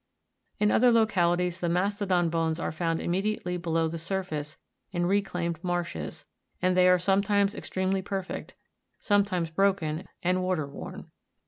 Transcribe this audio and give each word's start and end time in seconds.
In 0.59 0.71
other 0.71 0.91
localities 0.91 1.59
the 1.59 1.69
ma'stodon 1.69 2.31
bones 2.31 2.59
are 2.59 2.71
found 2.71 2.99
immediately 2.99 3.55
below 3.55 3.87
the 3.87 3.99
surface 3.99 4.57
in 4.91 5.05
reclaimed 5.05 5.63
marshes, 5.63 6.25
and 6.59 6.75
they 6.75 6.87
are 6.87 6.97
sometimes 6.97 7.53
extremely 7.53 8.01
perfect, 8.01 8.55
sometimes 8.99 9.51
broken 9.51 10.07
and 10.23 10.41
water 10.41 10.65
worn. 10.65 11.11